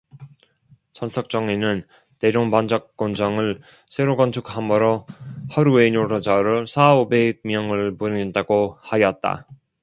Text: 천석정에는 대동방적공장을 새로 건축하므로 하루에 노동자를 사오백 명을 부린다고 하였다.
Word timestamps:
천석정에는 0.93 1.85
대동방적공장을 2.17 3.61
새로 3.87 4.17
건축하므로 4.17 5.05
하루에 5.51 5.91
노동자를 5.91 6.65
사오백 6.65 7.41
명을 7.43 7.97
부린다고 7.99 8.79
하였다. 8.81 9.47